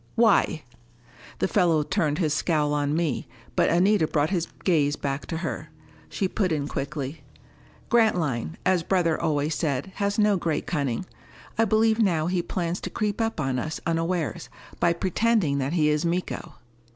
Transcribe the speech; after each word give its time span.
"Why?" 0.15 0.63
The 1.37 1.47
fellow 1.47 1.83
turned 1.83 2.17
his 2.17 2.33
scowl 2.33 2.73
on 2.73 2.95
me, 2.95 3.27
but 3.55 3.69
Anita 3.69 4.07
brought 4.07 4.31
his 4.31 4.47
gaze 4.63 4.95
back 4.95 5.27
to 5.27 5.37
her. 5.45 5.69
She 6.09 6.27
put 6.27 6.51
in 6.51 6.67
quickly: 6.67 7.21
"Grantline, 7.89 8.57
as 8.65 8.81
brother 8.81 9.21
always 9.21 9.53
said, 9.53 9.91
has 9.97 10.17
no 10.17 10.37
great 10.37 10.65
cunning. 10.65 11.05
I 11.55 11.65
believe 11.65 11.99
now 11.99 12.25
he 12.25 12.41
plans 12.41 12.81
to 12.81 12.89
creep 12.89 13.21
up 13.21 13.39
on 13.39 13.59
us 13.59 13.79
unawares, 13.85 14.49
by 14.79 14.93
pretending 14.93 15.59
that 15.59 15.73
he 15.73 15.89
is 15.89 16.03
Miko." 16.03 16.55